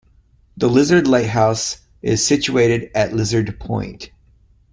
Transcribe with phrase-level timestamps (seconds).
[0.57, 4.09] The Lizard Lighthouse is situated at Lizard Point.